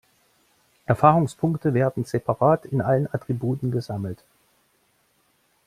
[0.87, 4.23] Erfahrungspunkte werden separat in allen Attributen gesammelt.